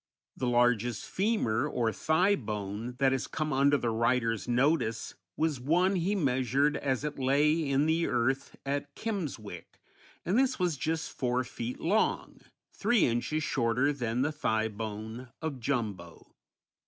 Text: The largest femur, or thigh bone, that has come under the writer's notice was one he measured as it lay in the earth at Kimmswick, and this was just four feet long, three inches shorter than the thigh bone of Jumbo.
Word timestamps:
The 0.35 0.47
largest 0.47 1.05
femur, 1.05 1.67
or 1.67 1.91
thigh 1.93 2.33
bone, 2.33 2.95
that 2.97 3.11
has 3.11 3.27
come 3.27 3.53
under 3.53 3.77
the 3.77 3.91
writer's 3.91 4.47
notice 4.47 5.13
was 5.37 5.59
one 5.59 5.95
he 5.95 6.15
measured 6.15 6.75
as 6.75 7.03
it 7.03 7.19
lay 7.19 7.69
in 7.69 7.85
the 7.85 8.07
earth 8.07 8.55
at 8.65 8.95
Kimmswick, 8.95 9.79
and 10.25 10.39
this 10.39 10.57
was 10.57 10.75
just 10.75 11.11
four 11.11 11.43
feet 11.43 11.79
long, 11.79 12.41
three 12.73 13.05
inches 13.05 13.43
shorter 13.43 13.93
than 13.93 14.23
the 14.23 14.31
thigh 14.31 14.69
bone 14.69 15.29
of 15.39 15.59
Jumbo. 15.59 16.33